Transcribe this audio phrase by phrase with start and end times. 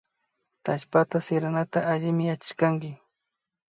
[0.63, 2.89] Tallpata siranata allimi yachashkanki